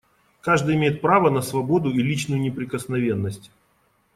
Каждый 0.41 0.73
имеет 0.75 0.99
право 0.99 1.29
на 1.29 1.43
свободу 1.43 1.91
и 1.91 2.01
личную 2.01 2.41
неприкосновенность. 2.41 3.51